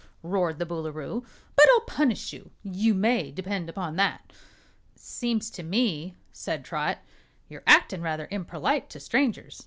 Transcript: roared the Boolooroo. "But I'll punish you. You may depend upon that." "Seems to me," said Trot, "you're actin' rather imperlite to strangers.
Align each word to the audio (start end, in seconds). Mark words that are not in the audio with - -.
roared 0.23 0.57
the 0.57 0.65
Boolooroo. 0.65 1.23
"But 1.55 1.67
I'll 1.69 1.81
punish 1.81 2.33
you. 2.33 2.49
You 2.63 2.95
may 2.95 3.29
depend 3.29 3.69
upon 3.69 3.97
that." 3.97 4.33
"Seems 4.95 5.51
to 5.51 5.61
me," 5.61 6.15
said 6.31 6.65
Trot, 6.65 6.97
"you're 7.47 7.61
actin' 7.67 8.01
rather 8.01 8.27
imperlite 8.31 8.89
to 8.89 8.99
strangers. 8.99 9.59